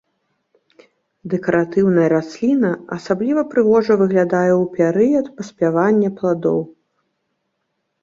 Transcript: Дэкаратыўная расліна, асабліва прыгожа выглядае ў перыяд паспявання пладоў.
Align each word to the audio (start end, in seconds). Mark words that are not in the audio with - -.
Дэкаратыўная 1.33 2.07
расліна, 2.15 2.71
асабліва 2.97 3.41
прыгожа 3.53 3.93
выглядае 4.03 4.51
ў 4.61 4.67
перыяд 4.81 5.25
паспявання 5.39 6.09
пладоў. 6.21 6.61